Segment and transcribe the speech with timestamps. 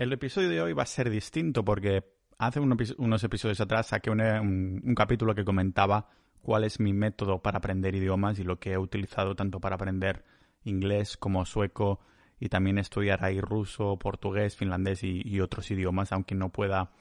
[0.00, 2.02] el episodio de hoy va a ser distinto porque
[2.38, 6.08] hace unos episodios atrás saqué un, capítulo que comentaba
[6.40, 10.24] cuál es mi método para aprender idiomas y lo que he utilizado tanto para aprender
[10.64, 12.00] inglés como sueco
[12.38, 16.92] y también estudiar ahí ruso, portugués, finlandés y, otros idiomas, aunque no pueda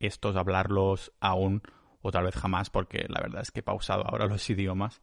[0.00, 1.60] estos hablarlos aún
[2.00, 5.02] o tal vez jamás porque la verdad es que he pausado ahora los idiomas.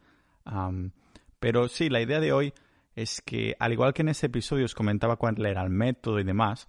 [1.39, 2.53] pero sí, la idea de hoy
[2.95, 6.23] es que, al igual que en ese episodio os comentaba cuál era el método y
[6.23, 6.67] demás,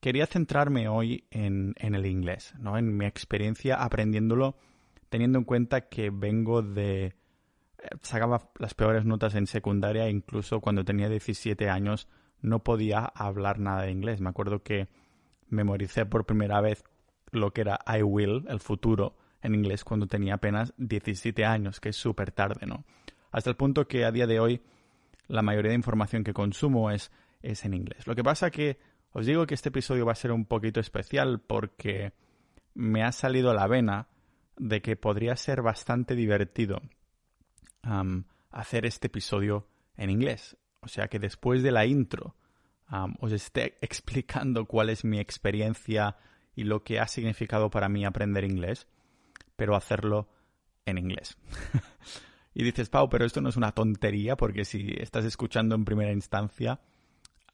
[0.00, 2.78] quería centrarme hoy en, el inglés, ¿no?
[2.78, 4.56] En mi experiencia aprendiéndolo,
[5.08, 7.04] teniendo en cuenta que vengo de...
[7.04, 7.14] Eh,
[8.02, 12.08] sacaba las peores notas en secundaria, incluso cuando tenía 17 años
[12.40, 14.20] no podía hablar nada de inglés.
[14.20, 14.88] Me acuerdo que
[15.48, 16.84] memoricé por primera vez
[17.32, 21.90] lo que era I will, el futuro, en inglés cuando tenía apenas 17 años, que
[21.90, 22.84] es súper tarde, ¿no?
[23.30, 24.62] Hasta el punto que a día de hoy
[25.28, 27.12] la mayoría de información que consumo es,
[27.42, 28.06] es en inglés.
[28.06, 28.78] Lo que pasa que
[29.12, 32.12] os digo que este episodio va a ser un poquito especial porque
[32.74, 34.08] me ha salido la vena
[34.56, 36.80] de que podría ser bastante divertido
[38.50, 40.56] hacer este episodio en inglés.
[40.80, 42.36] O sea que después de la intro
[43.20, 46.16] os esté explicando cuál es mi experiencia
[46.54, 48.86] y lo que ha significado para mí aprender inglés,
[49.56, 50.28] pero hacerlo
[50.84, 51.36] en inglés.
[52.52, 56.12] Y dices, Pau, pero esto no es una tontería porque si estás escuchando en primera
[56.12, 56.80] instancia,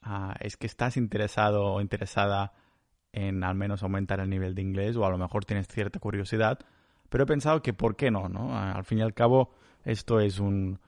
[0.06, 2.52] ah, es que estás interesado o interesada
[3.12, 6.58] en al menos aumentar el nivel de inglés o a lo mejor tienes cierta curiosidad.
[7.08, 8.28] Pero he pensado que ¿por qué no?
[8.28, 8.56] no?
[8.58, 10.80] Al fin y al cabo, esto es un...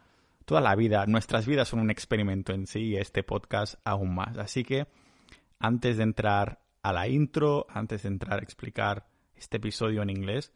[0.45, 4.39] Toda la vida, nuestras vidas son un experimento en sí y este podcast aún más.
[4.39, 4.87] Así que
[5.59, 10.53] antes de entrar a la intro, antes de entrar a explicar este episodio en inglés,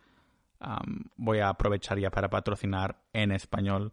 [1.17, 3.93] voy a aprovechar ya para patrocinar en español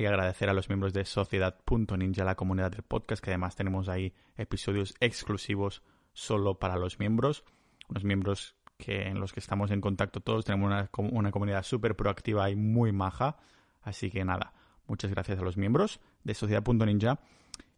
[0.00, 4.14] y agradecer a los miembros de Sociedad.ninja, la comunidad del podcast, que además tenemos ahí
[4.36, 5.82] episodios exclusivos
[6.14, 7.44] solo para los miembros,
[7.88, 11.96] unos miembros que en los que estamos en contacto todos, tenemos una, una comunidad súper
[11.96, 13.36] proactiva y muy maja,
[13.82, 14.54] así que nada,
[14.86, 17.20] muchas gracias a los miembros de Sociedad.ninja.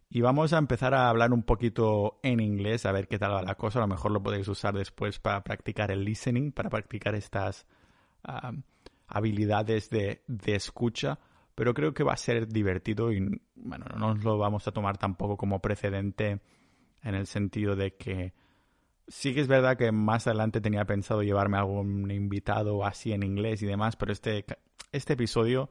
[0.09, 3.41] Y vamos a empezar a hablar un poquito en inglés, a ver qué tal va
[3.41, 3.79] la cosa.
[3.79, 7.65] A lo mejor lo podéis usar después para practicar el listening, para practicar estas,
[9.13, 11.19] habilidades de, escucha,
[11.55, 14.97] pero creo que va a ser divertido y bueno, no nos lo vamos a tomar
[14.97, 16.41] tampoco como precedente
[17.03, 18.33] en el sentido de que
[19.07, 23.61] sí que es verdad que más adelante tenía pensado llevarme algún invitado así en inglés
[23.61, 24.45] y demás, pero este,
[24.91, 25.69] este episodio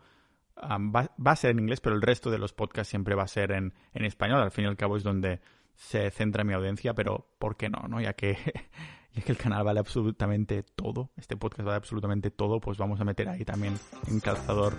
[0.59, 3.53] va, a ser en inglés, pero el resto de los podcasts siempre va a ser
[3.53, 4.43] en, en español.
[4.43, 5.41] Al fin y al cabo es donde
[5.75, 7.88] se centra mi audiencia, pero ¿por qué no?
[7.88, 8.00] no?
[8.00, 8.37] Ya que
[9.14, 13.00] y es que el canal vale absolutamente todo, este podcast vale absolutamente todo, pues vamos
[13.00, 13.75] a meter ahí también
[14.09, 14.75] en calzador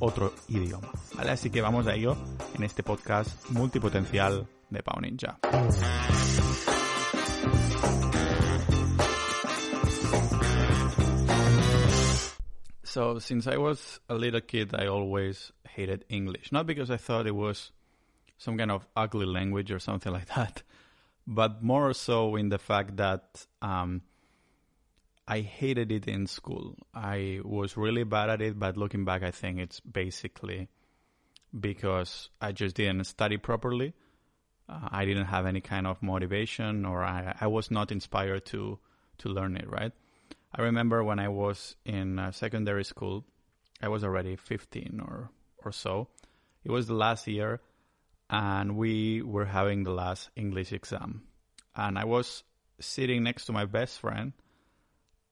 [0.00, 1.30] otro idioma, ¿vale?
[1.30, 2.16] Así que vamos a ello
[2.54, 5.38] en este podcast multipotencial de Pau Ninja.
[12.82, 16.50] So, since I was a little kid, I always hated English.
[16.50, 17.70] Not because I thought it was
[18.36, 20.64] some kind of ugly language or something like that,
[21.24, 24.02] but more so in the fact that um,
[25.30, 26.74] I hated it in school.
[26.92, 30.68] I was really bad at it, but looking back, I think it's basically
[31.58, 33.94] because I just didn't study properly.
[34.68, 38.80] Uh, I didn't have any kind of motivation, or I, I was not inspired to
[39.18, 39.70] to learn it.
[39.70, 39.92] Right.
[40.52, 43.24] I remember when I was in uh, secondary school,
[43.80, 45.30] I was already 15 or
[45.64, 46.08] or so.
[46.64, 47.60] It was the last year
[48.28, 51.22] and we were having the last English exam.
[51.74, 52.42] And I was
[52.80, 54.32] sitting next to my best friend,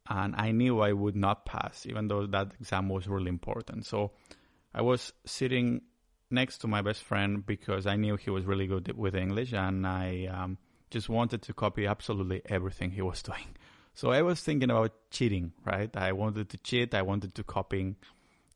[0.08, 3.86] and I knew I would not pass, even though that exam was really important.
[3.86, 4.12] So
[4.74, 5.82] I was sitting
[6.30, 9.86] next to my best friend because I knew he was really good with English, and
[9.86, 10.58] I um,
[10.90, 13.56] just wanted to copy absolutely everything he was doing.
[13.94, 15.94] So I was thinking about cheating, right?
[15.96, 16.94] I wanted to cheat.
[16.94, 17.96] I wanted to copying,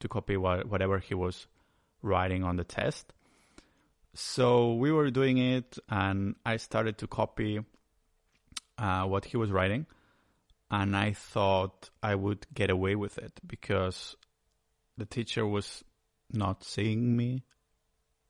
[0.01, 1.47] to copy what, whatever he was
[2.01, 3.13] writing on the test.
[4.15, 7.61] So we were doing it, and I started to copy
[8.79, 9.87] uh, what he was writing,
[10.73, 14.17] and I thought I would get away with it because
[14.97, 15.85] the teacher was
[16.33, 17.45] not seeing me,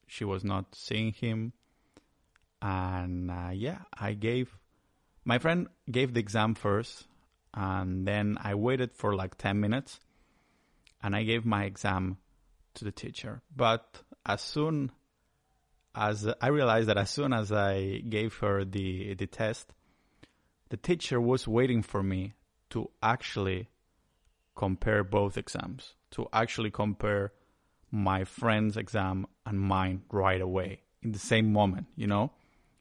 [0.08, 1.52] she was not seeing him,
[2.60, 4.58] and uh, yeah, I gave
[5.24, 7.06] my friend gave the exam first,
[7.54, 10.00] and then I waited for like ten minutes,
[11.00, 12.18] and I gave my exam
[12.74, 13.40] to the teacher.
[13.54, 14.90] But as soon
[15.94, 19.72] as I realized that as soon as I gave her the the test,
[20.72, 22.32] the teacher was waiting for me
[22.70, 23.68] to actually
[24.56, 27.30] compare both exams, to actually compare
[27.90, 32.32] my friend's exam and mine right away in the same moment, you know,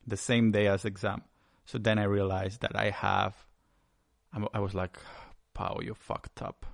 [0.07, 1.21] the same day as exam.
[1.65, 3.35] So then I realized that I have,
[4.53, 4.97] I was like,
[5.53, 6.65] Pau, you fucked up.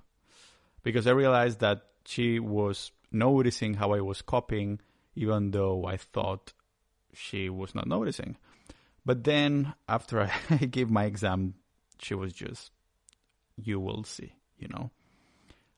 [0.84, 4.82] Because I realized that she was noticing how I was copying,
[5.16, 6.54] even though I thought
[7.12, 8.38] she was not noticing.
[9.08, 11.54] But then after I gave my exam,
[11.98, 12.72] she was just,
[13.56, 14.92] you will see, you know.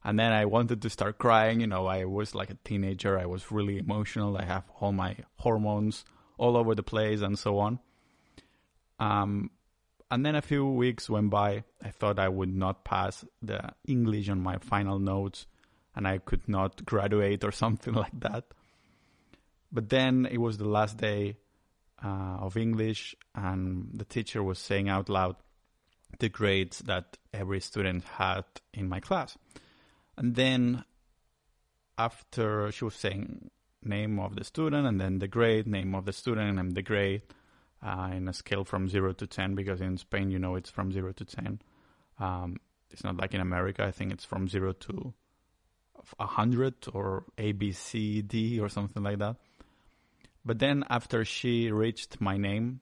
[0.04, 1.62] And then I wanted to start crying.
[1.62, 3.20] You know, I was like a teenager.
[3.20, 4.36] I was really emotional.
[4.36, 6.06] I have all my hormones
[6.40, 7.78] all over the place and so on.
[8.98, 9.52] Um,
[10.10, 11.66] and then a few weeks went by.
[11.84, 15.46] I thought I would not pass the English on my final notes
[15.96, 18.46] and I could not graduate or something like that.
[19.72, 21.36] But then it was the last day
[22.04, 25.36] uh, of English, and the teacher was saying out loud
[26.20, 28.44] the grades that every student had
[28.74, 29.38] in my class.
[30.18, 30.84] And then
[31.98, 33.52] after she was saying
[33.84, 37.22] name of the student and then the grade, name of the student and the grade
[37.82, 40.92] uh, in a scale from 0 to 10 because in Spain, you know, it's from
[40.92, 41.62] 0 to 10.
[42.20, 42.58] Um,
[42.92, 43.84] it's not like in America.
[43.84, 45.14] I think it's from 0 to
[46.18, 49.38] 100 or A, B, C, D or something like that.
[50.50, 52.82] But then after she reached my name,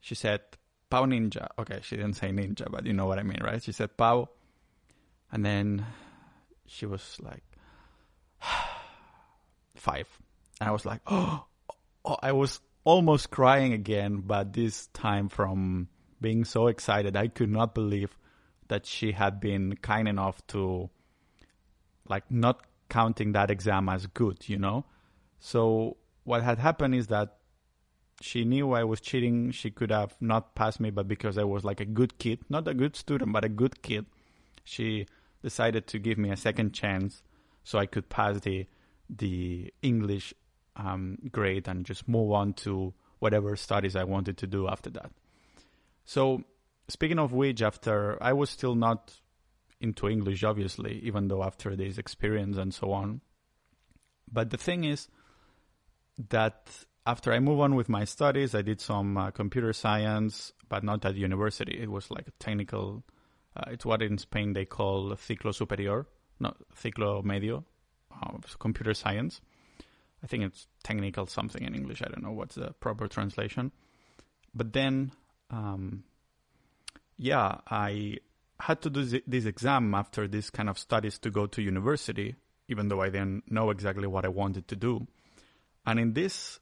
[0.00, 0.42] she said,
[0.90, 1.48] Pau Ninja.
[1.58, 3.62] Okay, she didn't say ninja, but you know what I mean, right?
[3.62, 4.28] She said Pau.
[5.32, 5.86] And then
[6.66, 7.42] she was like
[9.76, 10.06] five
[10.60, 11.46] and i was like oh,
[12.04, 15.88] oh, i was almost crying again but this time from
[16.20, 18.16] being so excited i could not believe
[18.68, 20.90] that she had been kind enough to
[22.08, 22.60] like not
[22.90, 24.84] counting that exam as good you know
[25.38, 27.36] so what had happened is that
[28.20, 29.50] she knew I was cheating.
[29.50, 32.66] She could have not passed me, but because I was like a good kid, not
[32.68, 34.06] a good student, but a good kid,
[34.64, 35.06] she
[35.42, 37.22] decided to give me a second chance
[37.64, 38.66] so I could pass the
[39.10, 40.32] the English
[40.76, 45.10] um, grade and just move on to whatever studies I wanted to do after that.
[46.04, 46.44] So
[46.88, 49.20] speaking of which, after I was still not
[49.80, 53.20] into English, obviously, even though after this experience and so on.
[54.32, 55.08] But the thing is
[56.30, 56.70] that
[57.06, 61.04] after I move on with my studies, I did some uh, computer science, but not
[61.04, 61.78] at university.
[61.80, 63.04] It was like a technical
[63.56, 66.06] uh, it's what in Spain they call ciclo superior,
[66.40, 67.64] not ciclo medio,
[68.10, 69.40] uh, computer science.
[70.22, 72.02] I think it's technical something in English.
[72.02, 73.70] I don't know what's the proper translation.
[74.54, 75.12] But then,
[75.50, 76.04] um,
[77.16, 78.18] yeah, I
[78.58, 82.36] had to do this exam after this kind of studies to go to university,
[82.68, 85.06] even though I didn't know exactly what I wanted to do.
[85.86, 86.58] And in this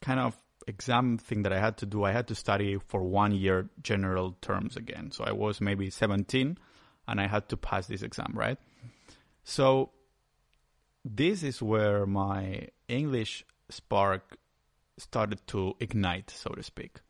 [0.00, 0.36] kind of
[0.66, 4.36] exam thing that I had to do, I had to study for one year general
[4.40, 5.10] terms again.
[5.10, 6.58] So I was maybe 17
[7.08, 8.58] and I had to pass this exam, right?
[9.44, 9.90] So
[11.04, 14.36] this is where my English spark
[14.98, 17.00] started to ignite, so to speak,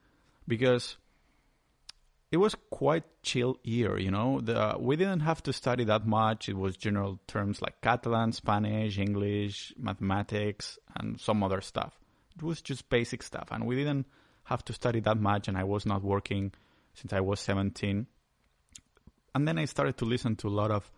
[0.47, 0.99] because
[2.31, 4.41] it was quite chill year, you know.
[4.41, 6.49] The, we didn't have to study that much.
[6.49, 11.99] It was general terms like Catalan, Spanish, English, mathematics, and some other stuff
[12.39, 14.07] it was just basic stuff, and we didn't
[14.45, 15.49] have to study that much.
[15.49, 16.53] And I was not working
[16.95, 18.07] since I was 17.
[19.35, 20.91] And then I started to listen to a lot of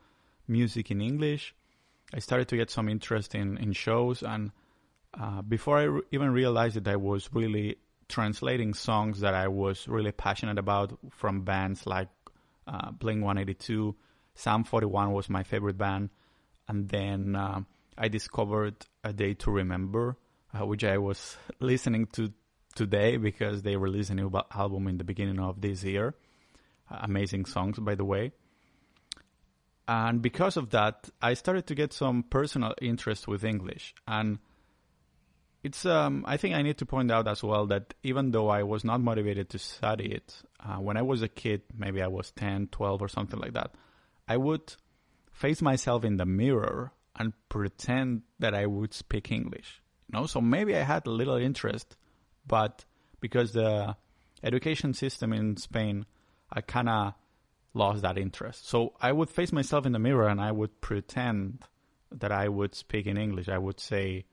[0.46, 1.54] music in English.
[2.14, 4.50] I started to get some interest in, in shows, and
[5.18, 7.78] uh, before I re- even realized it, I was really
[8.10, 12.08] translating songs that I was really passionate about from bands like
[12.66, 13.96] uh, Blink 182.
[14.34, 16.10] Sum 41 was my favorite band.
[16.68, 17.60] And then uh,
[17.96, 20.16] I discovered A Day to Remember,
[20.52, 22.32] uh, which I was listening to
[22.74, 26.14] today because they released a new album in the beginning of this year.
[26.90, 28.32] Uh, amazing songs, by the way.
[29.88, 33.94] And because of that, I started to get some personal interest with English.
[34.06, 34.38] And
[35.62, 38.62] it's, um, I think I need to point out as well that even though I
[38.62, 42.30] was not motivated to study it, uh, when I was a kid, maybe I was
[42.32, 43.74] 10, 12 or something like that,
[44.26, 44.74] I would
[45.32, 50.76] face myself in the mirror and pretend that I would speak English know, so maybe
[50.76, 51.96] I had a little interest,
[52.46, 52.84] but
[53.20, 53.96] because the
[54.42, 56.06] education system in Spain,
[56.50, 57.14] I kind of
[57.74, 58.68] lost that interest.
[58.68, 61.64] So I would face myself in the mirror and I would pretend
[62.12, 63.48] that I would speak in English.
[63.48, 64.24] I would say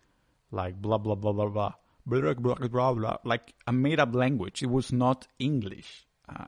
[0.52, 1.72] like blah blah blah blah blah
[2.06, 4.64] blah blah blah, blah like a made up language.
[4.64, 6.06] It was not English.
[6.28, 6.46] Uh,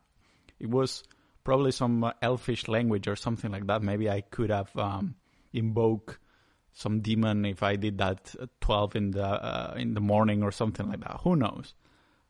[0.59, 1.03] it was
[1.43, 3.81] probably some elfish language or something like that.
[3.81, 5.15] Maybe I could have um,
[5.53, 6.19] invoke
[6.73, 10.51] some demon if I did that at 12 in the uh, in the morning or
[10.51, 11.21] something like that.
[11.23, 11.73] Who knows?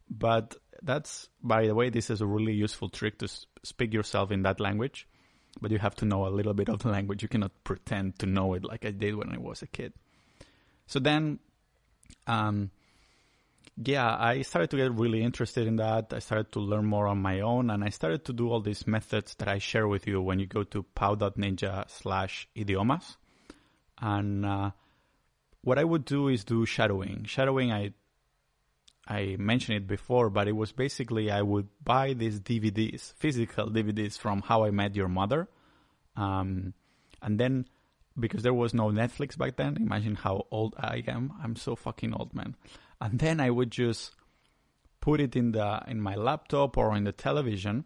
[0.10, 3.28] But that's by the way, this is a really useful trick to
[3.64, 5.08] speak yourself in that language.
[5.62, 7.22] But you have to know a little bit of the language.
[7.22, 9.94] You cannot pretend to know it like I did when I was a kid.
[10.88, 11.40] So then,
[12.28, 12.72] um,
[13.82, 16.12] yeah, I started to get really interested in that.
[16.12, 18.86] I started to learn more on my own, and I started to do all these
[18.86, 23.16] methods that I share with you when you go to pau.ninja slash idiomas.
[24.02, 24.72] And uh,
[25.62, 27.24] what I would do is do shadowing.
[27.26, 27.94] Shadowing, I
[29.08, 34.18] I mentioned it before, but it was basically I would buy these DVDs, physical DVDs
[34.18, 35.48] from How I Met Your Mother,
[36.16, 36.74] um,
[37.22, 37.66] and then
[38.20, 41.34] because there was no Netflix back then, imagine how old I am.
[41.44, 42.56] I'm so fucking old, man.
[43.02, 44.14] And then I would just
[45.02, 47.86] put it in the in my laptop or in the television,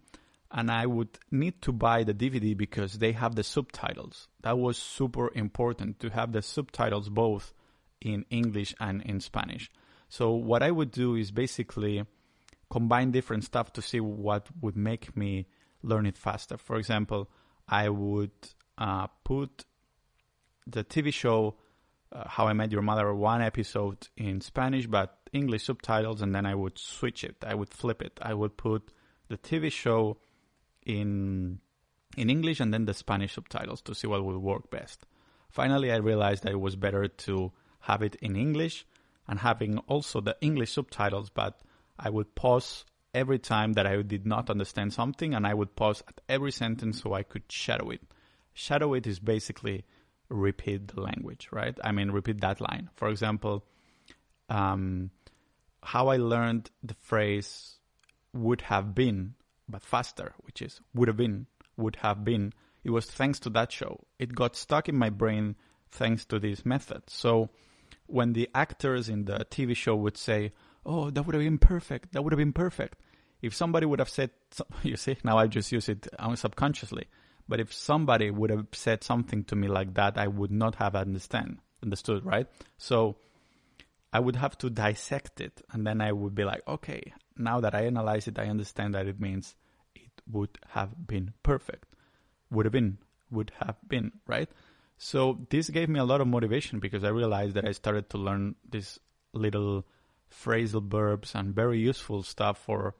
[0.51, 4.27] and I would need to buy the DVD because they have the subtitles.
[4.41, 7.53] That was super important to have the subtitles both
[8.01, 9.71] in English and in Spanish.
[10.09, 12.05] So what I would do is basically
[12.69, 15.47] combine different stuff to see what would make me
[15.81, 16.57] learn it faster.
[16.57, 17.29] For example,
[17.67, 18.31] I would
[18.77, 19.65] uh, put
[20.67, 21.55] the TV show
[22.11, 26.45] uh, How I Met Your Mother one episode in Spanish but English subtitles, and then
[26.45, 27.37] I would switch it.
[27.45, 28.19] I would flip it.
[28.21, 28.91] I would put
[29.29, 30.17] the TV show
[30.85, 31.59] in
[32.15, 35.05] in English and then the Spanish subtitles to see what would work best.
[35.49, 38.85] Finally, I realized that it was better to have it in English
[39.27, 41.61] and having also the English subtitles, but
[41.97, 46.03] I would pause every time that I did not understand something and I would pause
[46.07, 48.01] at every sentence so I could shadow it.
[48.53, 49.85] Shadow it is basically
[50.33, 51.77] repeat the language, right?
[51.83, 52.89] I mean, repeat that line.
[52.95, 53.63] For example,
[54.49, 55.11] um,
[55.81, 57.75] how I learned the phrase
[58.33, 59.35] would have been,
[59.69, 61.47] but faster, which is would have been,
[61.77, 62.53] would have been.
[62.83, 64.05] It was thanks to that show.
[64.19, 65.55] It got stuck in my brain
[65.89, 67.03] thanks to this method.
[67.07, 67.49] So
[68.07, 70.51] when the actors in the TV show would say,
[70.85, 72.13] "Oh, that would have been perfect.
[72.13, 72.97] That would have been perfect."
[73.41, 74.31] If somebody would have said,
[74.83, 77.07] you see, now I just use it subconsciously.
[77.47, 80.95] But if somebody would have said something to me like that, I would not have
[80.95, 82.47] understand understood, right?
[82.77, 83.17] So
[84.11, 87.75] I would have to dissect it, and then I would be like, okay, now that
[87.75, 89.55] I analyze it, I understand that it means
[89.95, 91.87] it would have been perfect,
[92.51, 92.99] would have been,
[93.31, 94.49] would have been, right?
[94.97, 98.17] So this gave me a lot of motivation because I realized that I started to
[98.17, 98.99] learn these
[99.33, 99.85] little
[100.31, 102.95] phrasal verbs and very useful stuff for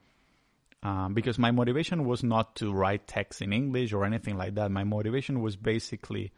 [0.84, 4.70] um, because my motivation was not to write text in English or anything like that.
[4.70, 6.32] My motivation was basically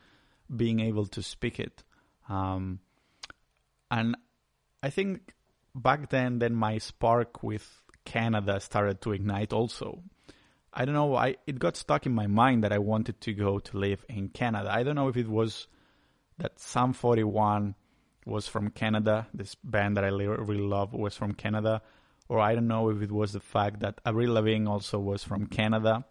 [0.55, 1.83] being able to speak it.
[2.29, 2.79] Um,
[3.91, 4.17] and
[4.83, 5.35] I think
[5.75, 10.03] back then, then my spark with Canada started to ignite also.
[10.73, 11.17] I don't know.
[11.17, 14.29] I it got stuck in my mind that I wanted to go to live in
[14.29, 14.71] Canada.
[14.73, 15.67] I don't know if it was
[16.39, 17.75] that Sum 41
[18.27, 19.27] was from Canada.
[19.33, 21.81] This band that I really love was from Canada,
[22.29, 25.47] or I don't know if it was the fact that Avril Lavigne also was from
[25.47, 26.05] Canada,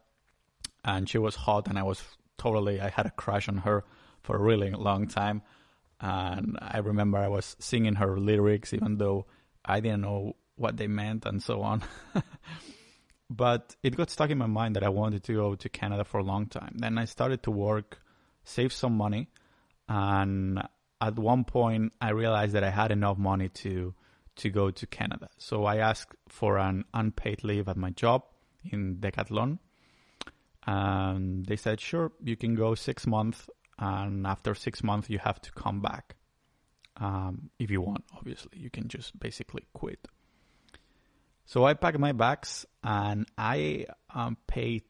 [0.84, 2.02] and she was hot, and I was
[2.38, 3.84] totally I had a crush on her
[4.22, 5.42] for a really long time,
[6.00, 9.26] and I remember I was singing her lyrics even though
[9.64, 11.84] I didn't know what they meant and so on.
[13.30, 16.20] but it got stuck in my mind that I wanted to go to Canada for
[16.20, 16.76] a long time.
[16.78, 18.02] Then I started to work,
[18.44, 19.30] save some money,
[19.90, 20.62] and
[21.02, 23.94] at one point I realized that I had enough money to
[24.38, 25.30] to go to Canada.
[25.38, 28.24] So I asked for an unpaid leave at my job
[28.63, 29.60] in Decathlon.
[30.68, 33.50] And they said, sure, you can go six months.
[33.77, 36.15] And after six months, you have to come back.
[36.98, 40.08] Um, if you want, obviously, you can just basically quit.
[41.46, 44.84] So I packed my bags and I um, paid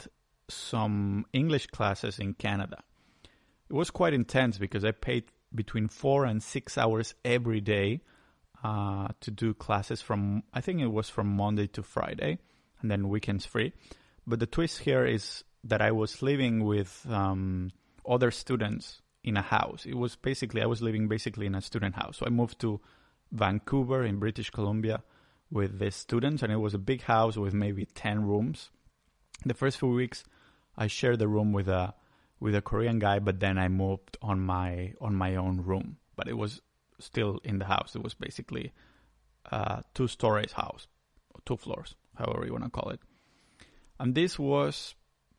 [0.47, 2.83] some English classes in Canada.
[3.69, 8.01] It was quite intense because I paid between four and six hours every day
[8.65, 12.39] uh, to do classes from, I think it was from Monday to Friday
[12.81, 13.73] and then weekends free.
[14.25, 17.71] But the twist here is that I was living with um,
[18.15, 19.85] other students in a house.
[19.85, 22.17] It was basically, I was living basically in a student house.
[22.17, 22.81] So I moved to
[23.31, 25.03] Vancouver in British Columbia
[25.51, 28.71] with the students, and it was a big house with maybe ten rooms.
[29.45, 30.23] The first few weeks,
[30.75, 31.93] I shared the room with a
[32.39, 35.97] with a Korean guy, but then I moved on my on my own room.
[36.15, 36.61] But it was
[36.99, 37.95] still in the house.
[37.95, 38.73] It was basically
[39.51, 40.87] a two stories house,
[41.45, 42.99] two floors, however you want to call it.
[43.99, 44.95] And this was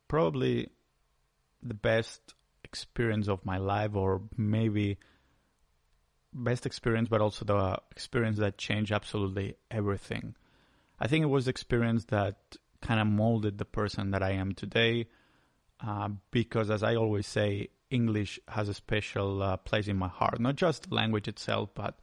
[0.08, 0.70] probably
[1.62, 2.34] the best
[2.64, 4.98] experience of my life, or maybe
[6.32, 10.34] best experience, but also the experience that changed absolutely everything.
[10.98, 12.36] I think it was the experience that
[12.80, 15.06] kind of molded the person that I am today.
[15.84, 20.40] Uh, because, as I always say, English has a special uh, place in my heart.
[20.40, 21.98] Not just the language itself, but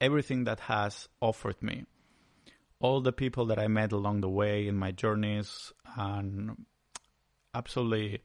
[0.00, 1.84] everything that has offered me.
[2.80, 6.66] All the people that I met along the way in my journeys, and
[7.54, 8.22] absolutely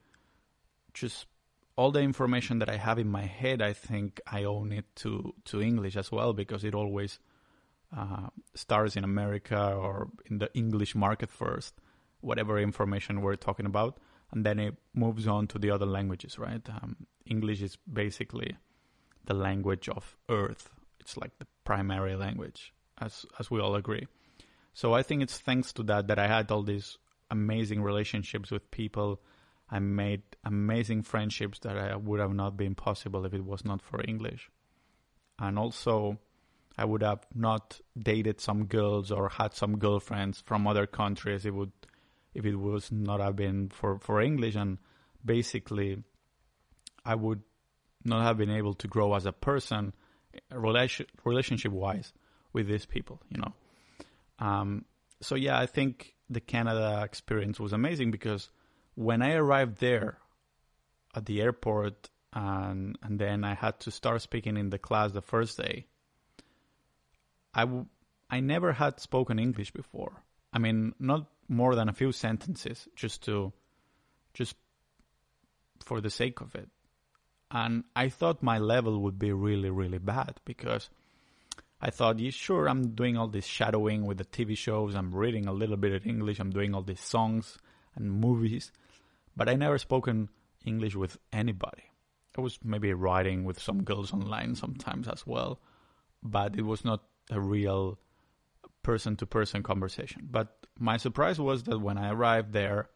[0.93, 1.27] just
[1.75, 5.35] all the information that I have in my head, I think I own it to
[5.45, 7.19] to English as well because it always
[7.95, 11.75] uh, stars in America or in the English market first,
[12.21, 13.99] whatever information we're talking about,
[14.31, 16.61] and then it moves on to the other languages, right?
[16.69, 18.57] Um, English is basically
[19.25, 20.69] the language of Earth.
[20.99, 24.07] It's like the primary language, as as we all agree.
[24.73, 26.97] So I think it's thanks to that that I had all these
[27.31, 29.21] amazing relationships with people.
[29.69, 33.81] I made amazing friendships that I would have not been possible if it was not
[33.81, 34.49] for English.
[35.39, 36.17] And also,
[36.77, 41.45] I would have not dated some girls or had some girlfriends from other countries.
[41.45, 41.71] It would,
[42.37, 44.77] if it was not have been for for English, and
[45.23, 46.03] basically,
[47.05, 47.41] I would
[48.03, 49.93] not have been able to grow as a person,
[50.51, 52.13] relation relationship wise,
[52.53, 53.21] with these people.
[53.29, 53.53] You know,
[54.39, 54.85] um,
[55.21, 58.49] so yeah, I think the Canada experience was amazing because
[58.95, 60.17] when I arrived there
[61.15, 65.21] at the airport and and then I had to start speaking in the class the
[65.21, 65.87] first day
[67.57, 67.87] I, w-
[68.29, 70.23] I never had spoken English before.
[70.53, 73.53] I mean, not more than a few sentences, just to,
[74.33, 74.55] just
[75.83, 76.69] for the sake of it.
[77.49, 80.89] And I thought my level would be really, really bad because
[81.79, 85.47] I thought, yeah, sure, I'm doing all this shadowing with the TV shows, I'm reading
[85.47, 87.57] a little bit of English, I'm doing all these songs
[87.95, 88.71] and movies,
[89.35, 90.29] but I never spoken
[90.65, 91.83] English with anybody.
[92.37, 95.59] I was maybe writing with some girls online sometimes as well,
[96.21, 97.99] but it was not a real
[98.87, 100.29] person to person conversation.
[100.31, 100.47] But
[100.79, 102.87] my surprise was that when I arrived there,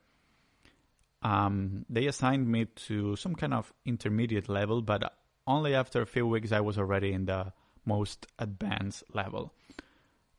[1.22, 5.02] um, they assigned me to some kind of intermediate level, but
[5.46, 7.52] only after a few weeks I was already in the
[7.84, 9.54] most advanced level.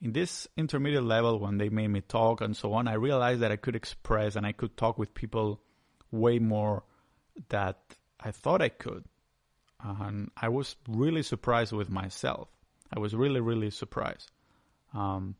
[0.00, 3.52] In this intermediate level, when they made me talk and so on, I realized that
[3.52, 5.60] I could express and I could talk with people
[6.10, 6.82] way more
[7.50, 7.78] that
[8.18, 9.04] I thought I could.
[9.84, 12.48] And I was really surprised with myself.
[12.90, 14.30] I was really, really surprised.
[14.94, 15.36] Um,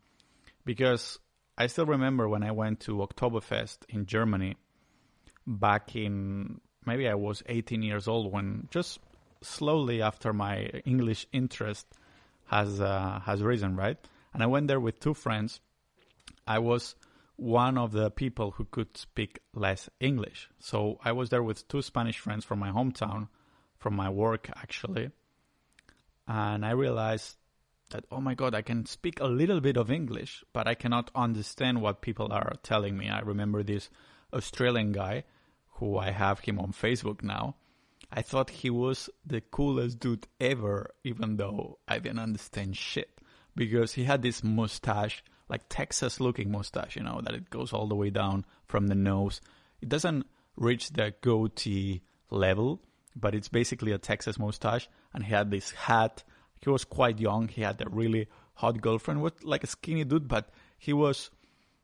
[0.65, 1.19] because
[1.57, 4.57] I still remember when I went to Oktoberfest in Germany
[5.47, 8.99] back in maybe I was 18 years old when just
[9.43, 11.87] slowly after my English interest
[12.47, 13.97] has uh, has risen, right?
[14.33, 15.61] And I went there with two friends.
[16.47, 16.95] I was
[17.37, 20.49] one of the people who could speak less English.
[20.61, 23.29] So I was there with two Spanish friends from my hometown,
[23.79, 25.11] from my work actually.
[26.27, 27.37] And I realized
[27.93, 31.11] that oh my god i can speak a little bit of english but i cannot
[31.15, 33.09] understand what people are telling me.
[33.09, 33.89] I remember this
[34.33, 35.25] australian guy
[35.77, 37.57] who i have him on facebook now.
[38.11, 43.21] I thought he was the coolest dude ever even though i didn't understand shit
[43.55, 47.87] because he had this mustache like texas looking mustache you know that it goes all
[47.87, 49.41] the way down from the nose.
[49.81, 50.27] It doesn't
[50.57, 52.81] reach the goatee level
[53.15, 56.25] but it's basically a texas mustache and he had this hat
[56.63, 57.49] he was quite young.
[57.49, 61.31] He had a really hot girlfriend with like a skinny dude, but he was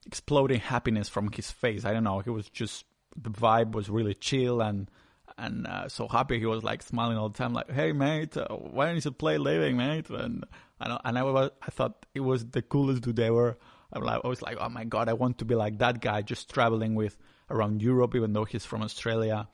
[0.06, 1.84] exploding happiness from his face.
[1.84, 2.20] I don't know.
[2.20, 2.84] He was just
[3.16, 4.90] the vibe was really chill and
[5.36, 6.38] and uh, so happy.
[6.38, 9.38] He was like smiling all the time, like, "Hey mate, uh, why don't you play
[9.38, 10.44] living, mate?" And
[10.80, 13.58] and, and I was, I thought it was the coolest dude ever.
[13.92, 16.94] I was like, "Oh my god, I want to be like that guy, just traveling
[16.94, 17.16] with
[17.50, 19.48] around Europe, even though he's from Australia."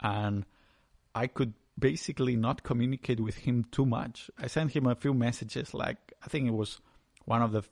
[0.00, 0.44] And
[1.14, 4.30] I could basically not communicate with him too much.
[4.38, 6.80] I sent him a few messages, like I think it was
[7.24, 7.62] one of the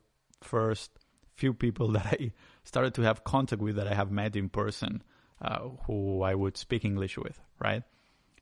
[0.40, 0.90] first
[1.34, 2.32] few people that I
[2.64, 5.02] started to have contact with that I have met in person,
[5.40, 7.40] uh, who I would speak English with.
[7.58, 7.82] Right?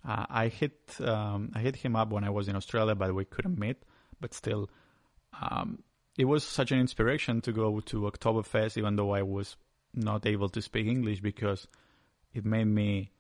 [0.06, 3.24] Uh, I hit um, I hit him up when I was in Australia, but we
[3.24, 3.76] couldn't meet.
[4.20, 4.70] But still,
[5.40, 5.82] um,
[6.18, 9.56] it was such an inspiration to go to Oktoberfest, even though I was
[9.94, 11.66] not able to speak English because
[12.32, 13.12] it made me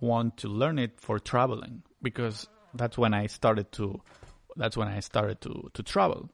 [0.00, 4.00] want to learn it for traveling because that's when I started to
[4.56, 6.30] that's when I started to to travel.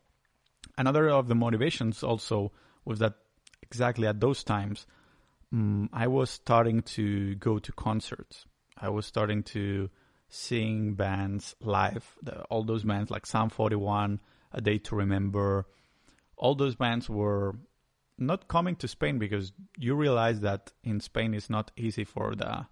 [0.79, 2.53] Another of the motivations also
[2.85, 3.15] was that
[3.63, 4.87] exactly at those times
[5.53, 8.47] um, I was starting to go to concerts.
[8.79, 9.91] I was starting to
[10.29, 12.05] sing bands live.
[12.23, 14.21] The, all those bands like Sum 41,
[14.53, 15.67] A Day to Remember,
[16.37, 17.55] all those bands were
[18.19, 22.67] not coming to Spain because you realize that in Spain it's not easy for the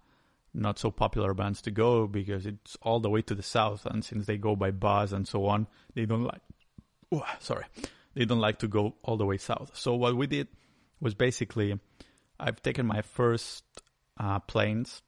[0.55, 4.03] not so popular bands to go because it's all the way to the south, and
[4.03, 6.41] since they go by bus and so on, they don't like.
[7.11, 7.65] Oh, sorry,
[8.13, 9.71] they don't like to go all the way south.
[9.73, 10.47] So what we did
[10.99, 11.79] was basically,
[12.39, 13.63] I've taken my first
[14.19, 15.01] uh, planes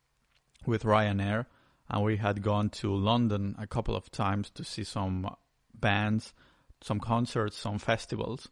[0.66, 1.46] with Ryanair,
[1.90, 5.36] and we had gone to London a couple of times to see some
[5.74, 6.34] bands,
[6.82, 8.50] some concerts, some festivals.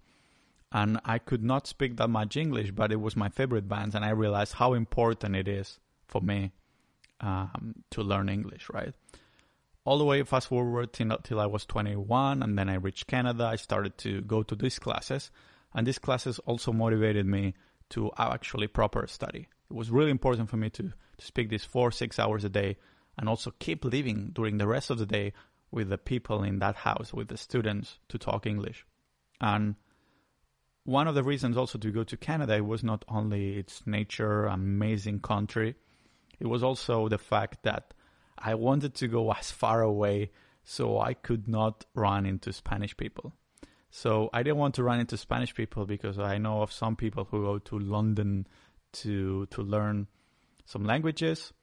[0.72, 4.04] And I could not speak that much English, but it was my favorite bands, and
[4.04, 6.52] I realized how important it is for me
[7.22, 8.94] um, to learn English, right?
[9.86, 13.46] all the way fast forward till, till I was 21, and then I reached Canada.
[13.46, 15.30] I started to go to these classes,
[15.74, 17.54] and these classes also motivated me
[17.92, 19.48] to actually proper study.
[19.70, 22.78] It was really important for me to, to speak these four, six hours a day
[23.18, 25.34] and also keep living during the rest of the day
[25.72, 28.86] with the people in that house, with the students to talk English.
[29.40, 29.76] And
[30.84, 35.20] one of the reasons also to go to Canada was not only its nature, amazing
[35.20, 35.76] country,
[36.40, 37.94] it was also the fact that
[38.38, 40.32] I wanted to go as far away
[40.64, 43.34] so I could not run into Spanish people.
[43.90, 47.26] So I didn't want to run into Spanish people because I know of some people
[47.26, 48.48] who go to London
[48.94, 50.08] to to learn
[50.66, 51.54] some languages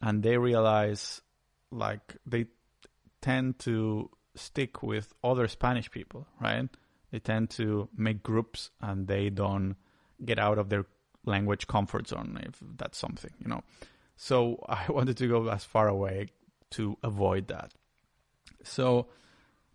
[0.00, 1.20] and they realize
[1.70, 2.46] like they
[3.20, 6.68] tend to stick with other Spanish people, right?
[7.10, 9.76] They tend to make groups and they don't
[10.24, 10.86] get out of their
[11.28, 13.62] language comfort zone if that's something, you know.
[14.16, 16.28] So I wanted to go as far away
[16.70, 17.72] to avoid that.
[18.64, 19.06] So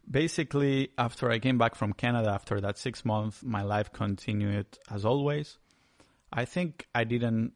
[0.09, 5.05] basically, after I came back from Canada after that six months, my life continued as
[5.05, 5.57] always.
[6.31, 7.53] I think I didn't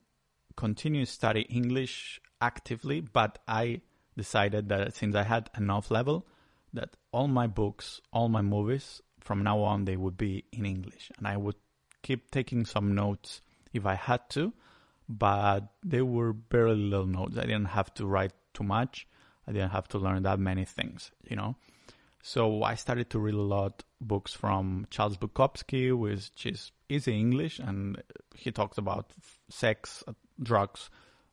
[0.56, 3.82] continue study English actively, but I
[4.16, 6.26] decided that since I had enough level,
[6.74, 11.12] that all my books, all my movies, from now on, they would be in English.
[11.18, 11.56] And I would
[12.02, 13.42] keep taking some notes
[13.78, 14.54] if I had to,
[15.08, 17.38] but they were very little notes.
[17.38, 19.08] I didn't have to write too much.
[19.48, 21.56] I didn't have to learn that many things, you know.
[22.22, 27.60] So I started to read a lot books from Charles Bukowski, which is easy English,
[27.60, 28.02] and
[28.36, 29.12] he talks about
[29.50, 30.90] sex, uh, drugs,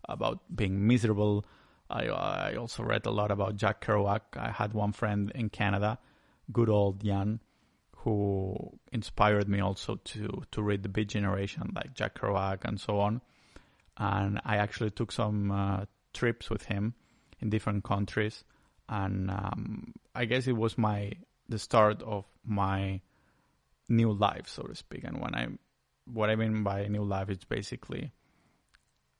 [0.09, 1.44] about being miserable.
[1.90, 4.20] I, I also read a lot about Jack Kerouac.
[4.37, 5.98] I had one friend in Canada,
[6.52, 7.40] good old Jan,
[8.04, 8.54] who
[8.92, 13.22] inspired me also to to read the Beat Generation, like Jack Kerouac and so on.
[13.96, 16.94] And I actually took some uh, trips with him
[17.40, 18.44] in different countries,
[18.88, 21.12] and um, I guess it was my
[21.48, 23.00] the start of my
[23.88, 25.04] new life, so to speak.
[25.04, 25.48] And when I
[26.04, 28.12] what I mean by new life is basically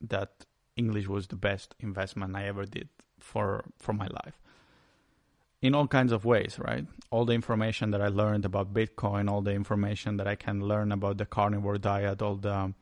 [0.01, 0.45] that
[0.75, 4.39] English was the best investment I ever did for for my life.
[5.65, 6.85] In all kinds of ways, right?
[7.09, 10.91] All the information that I learned about Bitcoin, all the information that I can learn
[10.91, 12.75] about the carnivore diet, all the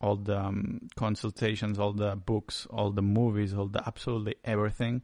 [0.00, 5.02] all the um, consultations, all the books, all the movies, all the absolutely everything.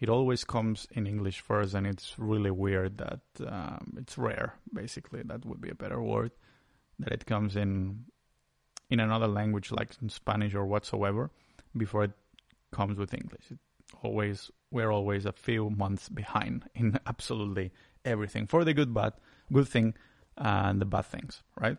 [0.00, 4.54] It always comes in English first, and it's really weird that um, it's rare.
[4.72, 6.30] Basically, that would be a better word.
[7.00, 8.06] That it comes in
[8.88, 11.30] in another language like in Spanish or whatsoever
[11.76, 12.12] before it
[12.72, 13.50] comes with English.
[13.50, 13.58] It
[14.02, 17.72] always we're always a few months behind in absolutely
[18.04, 19.12] everything for the good bad
[19.52, 19.94] good thing
[20.36, 21.76] and the bad things, right?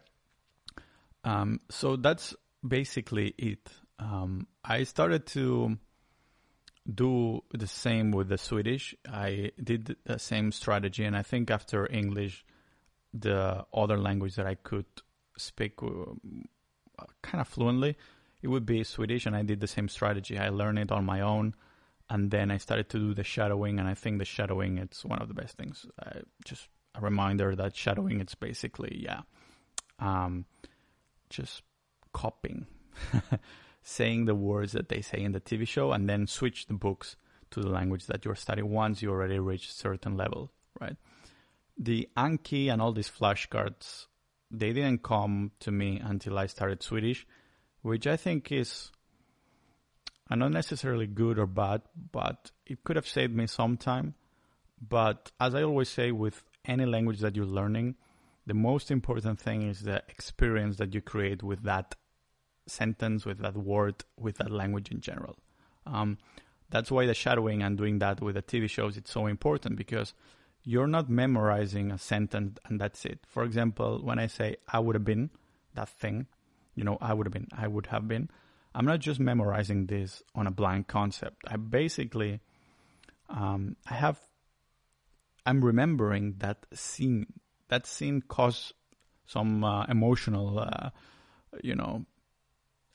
[1.23, 3.69] Um, so that's basically it.
[3.99, 5.77] Um, I started to
[6.93, 8.95] do the same with the Swedish.
[9.07, 12.43] I did the same strategy, and I think after English,
[13.13, 14.85] the other language that I could
[15.37, 17.97] speak uh, kind of fluently,
[18.41, 20.37] it would be Swedish, and I did the same strategy.
[20.37, 21.53] I learned it on my own,
[22.11, 25.21] and then I started to do the shadowing, and I think the shadowing it's one
[25.21, 25.85] of the best things.
[25.97, 29.21] Uh, just a reminder that shadowing it's basically yeah,
[29.99, 30.45] um,
[31.29, 31.63] just
[32.11, 32.67] copying,
[33.81, 37.15] saying the words that they say in the TV show, and then switch the books
[37.51, 40.97] to the language that you're studying once you already reach a certain level, right?
[41.77, 44.07] The Anki and all these flashcards
[44.51, 47.25] they didn't come to me until I started Swedish,
[47.83, 48.91] which I think is
[50.31, 54.15] uh, not necessarily good or bad, but it could have saved me some time.
[54.81, 57.95] But as I always say, with any language that you're learning,
[58.47, 61.95] the most important thing is the experience that you create with that
[62.65, 65.35] sentence, with that word, with that language in general.
[65.85, 66.17] Um,
[66.69, 70.13] that's why the shadowing and doing that with the TV shows it's so important because
[70.63, 73.19] you're not memorizing a sentence and that's it.
[73.27, 75.29] For example, when I say I would have been
[75.75, 76.27] that thing,
[76.75, 78.29] you know, I would have been, I would have been,
[78.73, 81.43] I'm not just memorizing this on a blank concept.
[81.47, 82.39] I basically,
[83.29, 84.19] um, I have,
[85.45, 87.27] I'm remembering that scene.
[87.69, 88.73] That scene caused
[89.25, 90.89] some uh, emotional, uh,
[91.63, 92.05] you know,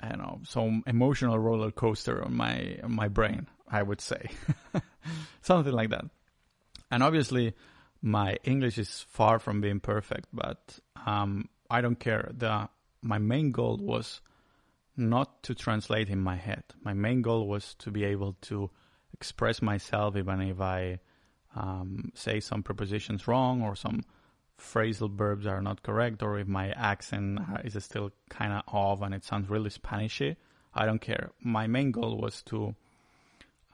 [0.00, 3.46] I don't know, some emotional roller coaster on my on my brain.
[3.68, 4.30] I would say,
[5.42, 6.06] something like that
[6.90, 7.54] and obviously
[8.02, 12.30] my English is far from being perfect, but um, I don't care.
[12.36, 12.68] The
[13.02, 14.20] my main goal was
[14.96, 16.64] not to translate in my head.
[16.82, 18.70] My main goal was to be able to
[19.12, 20.98] express myself, even if I
[21.54, 24.04] um, say some prepositions wrong or some
[24.58, 29.14] phrasal verbs are not correct, or if my accent is still kind of off and
[29.14, 30.36] it sounds really Spanishy.
[30.74, 31.30] I don't care.
[31.40, 32.74] My main goal was to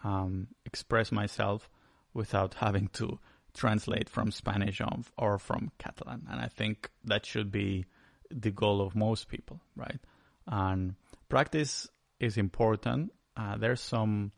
[0.04, 1.68] um, express myself
[2.14, 3.18] without having to
[3.54, 4.80] translate from Spanish
[5.18, 6.26] or from Catalan.
[6.30, 7.86] And I think that should be
[8.30, 9.98] the goal of most people, right?
[10.46, 10.94] And
[11.32, 11.88] practice
[12.20, 13.10] is important.
[13.34, 14.32] Uh, there's some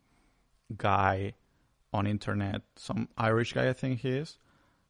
[0.77, 1.35] guy
[1.93, 4.39] on internet, some Irish guy, I think he is.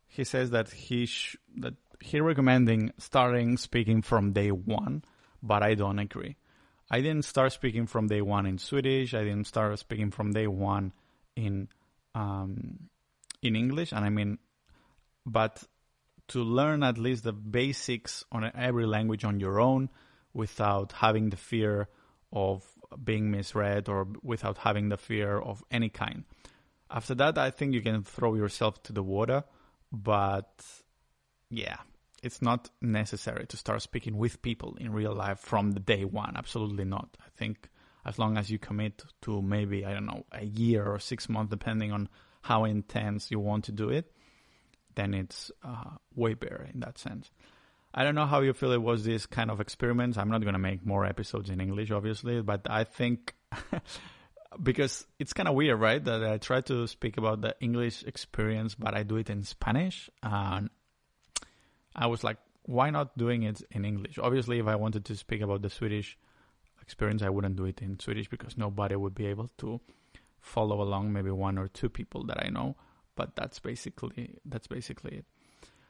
[0.06, 5.02] He says that he sh- that he recommending starting speaking from day one,
[5.42, 6.36] but I don't agree.
[6.90, 9.14] I didn't start speaking from day one in Swedish.
[9.14, 10.92] I didn't start speaking from day one
[11.36, 11.68] in
[12.14, 12.90] um,
[13.40, 14.36] in English, and I mean,
[15.24, 15.62] but
[16.28, 19.88] to learn at least the basics on every language on your own
[20.34, 21.88] without having the fear
[22.32, 22.64] of
[23.02, 26.24] being misread or without having the fear of any kind.
[26.90, 29.44] After that, I think you can throw yourself to the water,
[29.90, 30.64] but
[31.50, 31.78] yeah,
[32.22, 36.34] it's not necessary to start speaking with people in real life from the day one.
[36.36, 37.16] Absolutely not.
[37.20, 37.68] I think
[38.04, 41.50] as long as you commit to maybe, I don't know, a year or six months,
[41.50, 42.08] depending on
[42.42, 44.12] how intense you want to do it,
[44.94, 47.30] then it's uh, way better in that sense.
[47.96, 50.18] I don't know how you feel it was this kind of experiments.
[50.18, 53.34] I'm not going to make more episodes in English, obviously, but I think
[54.62, 56.04] because it's kind of weird, right?
[56.04, 60.10] That I try to speak about the English experience, but I do it in Spanish.
[60.24, 60.70] And
[61.94, 64.18] I was like, why not doing it in English?
[64.18, 66.18] Obviously, if I wanted to speak about the Swedish
[66.82, 69.80] experience, I wouldn't do it in Swedish because nobody would be able to
[70.40, 71.12] follow along.
[71.12, 72.74] Maybe one or two people that I know,
[73.14, 75.26] but that's basically that's basically it.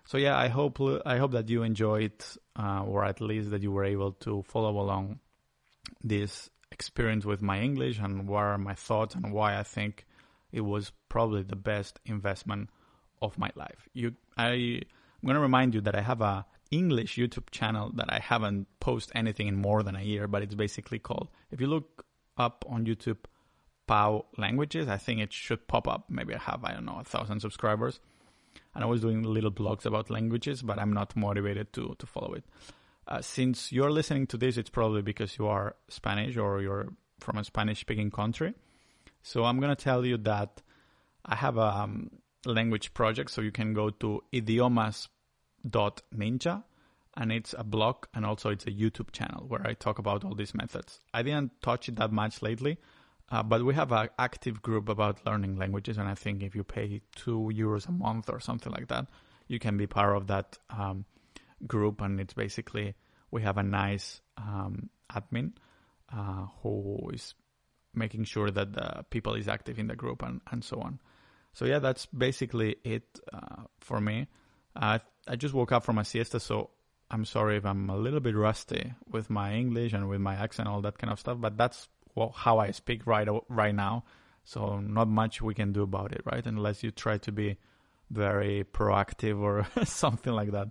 [0.06, 2.12] So yeah, I hope I hope that you enjoyed,
[2.56, 5.20] uh, or at least that you were able to follow along
[6.02, 10.06] this experience with my English and what are my thoughts and why I think
[10.52, 12.68] it was probably the best investment
[13.22, 13.88] of my life.
[13.94, 18.18] You, I, I'm gonna remind you that I have a English YouTube channel that I
[18.18, 21.28] haven't posted anything in more than a year, but it's basically called.
[21.50, 22.04] If you look
[22.36, 23.18] up on YouTube,
[23.86, 26.10] Pau Languages, I think it should pop up.
[26.10, 28.00] Maybe I have I don't know a thousand subscribers
[28.74, 32.34] and I was doing little blogs about languages, but I'm not motivated to to follow
[32.34, 32.44] it.
[33.06, 36.88] Uh, since you're listening to this, it's probably because you are Spanish or you're
[37.20, 38.54] from a Spanish-speaking country.
[39.22, 40.62] So I'm gonna tell you that
[41.24, 42.10] I have a um,
[42.44, 46.64] language project, so you can go to idiomas.ninja,
[47.16, 50.34] and it's a blog and also it's a YouTube channel where I talk about all
[50.34, 51.00] these methods.
[51.12, 52.78] I didn't touch it that much lately
[53.30, 56.64] uh, but we have an active group about learning languages, and I think if you
[56.64, 59.06] pay two euros a month or something like that,
[59.48, 61.04] you can be part of that um,
[61.66, 62.00] group.
[62.00, 62.94] And it's basically
[63.30, 65.52] we have a nice um, admin
[66.12, 67.34] uh, who is
[67.94, 71.00] making sure that the people is active in the group and, and so on.
[71.52, 74.26] So yeah, that's basically it uh, for me.
[74.76, 75.00] I
[75.36, 76.70] just woke up from a siesta, so
[77.10, 80.68] I'm sorry if I'm a little bit rusty with my English and with my accent,
[80.68, 81.38] all that kind of stuff.
[81.40, 84.04] But that's well, how I speak right right now.
[84.44, 86.44] So not much we can do about it, right?
[86.46, 87.56] Unless you try to be
[88.10, 90.68] very proactive or something like that.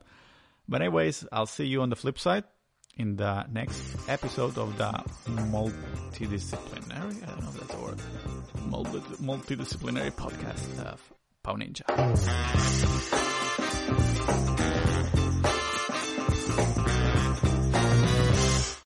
[0.67, 2.43] But anyways, I'll see you on the flip side
[2.97, 4.91] in the next episode of the
[5.25, 7.99] multidisciplinary, I don't know if that's a word,
[9.19, 11.01] multidisciplinary podcast of
[11.41, 13.22] Pau Ninja.